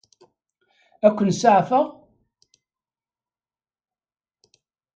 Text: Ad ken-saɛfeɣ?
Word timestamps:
Ad 1.07 1.13
ken-saɛfeɣ? 1.17 1.85